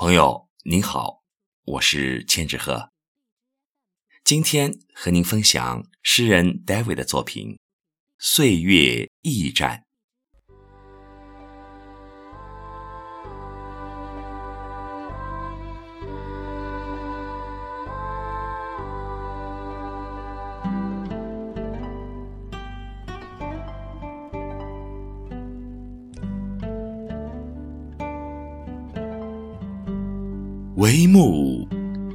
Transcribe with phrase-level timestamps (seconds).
[0.00, 1.24] 朋友您好，
[1.64, 2.92] 我是千纸鹤。
[4.22, 7.54] 今天和您分享诗人 David 的作品
[8.16, 9.78] 《岁月驿站》。
[30.78, 31.66] 帷幕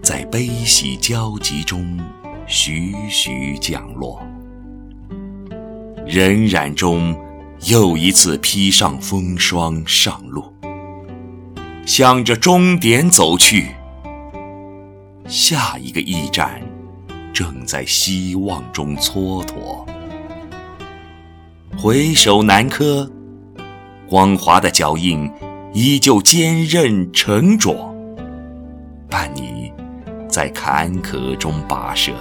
[0.02, 2.00] 在悲喜交集中
[2.48, 4.26] 徐徐降落，
[6.08, 7.14] 荏苒中
[7.66, 10.46] 又一次披上风霜上路，
[11.86, 13.72] 向着终点走去。
[15.28, 16.62] 下一个驿站
[17.34, 19.86] 正在希望中蹉跎，
[21.78, 23.12] 回首南柯，
[24.08, 25.30] 光滑的脚印
[25.74, 27.93] 依旧坚韧沉着。
[29.14, 29.72] 伴你，
[30.28, 32.12] 在坎坷中跋涉，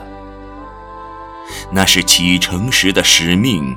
[1.73, 3.75] 那是启程时的使命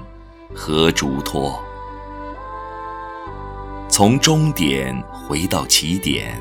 [0.53, 1.57] 和嘱托。
[3.87, 6.37] 从终点回到起点，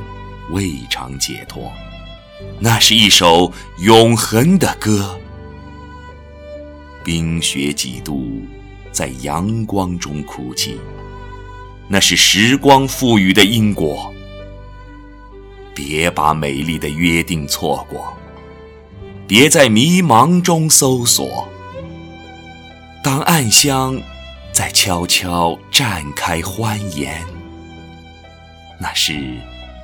[0.51, 1.71] 未尝解脱，
[2.59, 5.17] 那是一首永恒的歌。
[7.05, 8.43] 冰雪几度，
[8.91, 10.81] 在阳光中哭泣，
[11.87, 14.13] 那是时光赋予的因果。
[15.75, 18.17] 别把美丽的约定错过，
[19.27, 21.49] 别在迷茫中搜索。
[23.03, 24.01] 当暗香
[24.53, 27.23] 在悄悄绽开欢颜，
[28.79, 29.37] 那是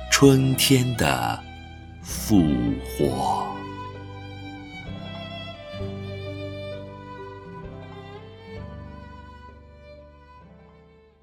[0.09, 1.39] 春天的
[2.01, 2.41] 复
[2.97, 3.45] 活。